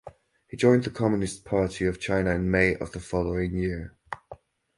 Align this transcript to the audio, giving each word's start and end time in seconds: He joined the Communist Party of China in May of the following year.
He 0.47 0.57
joined 0.57 0.83
the 0.83 0.89
Communist 0.89 1.45
Party 1.45 1.85
of 1.85 1.99
China 1.99 2.31
in 2.31 2.49
May 2.49 2.73
of 2.73 2.91
the 2.91 2.99
following 2.99 3.55
year. 3.55 3.93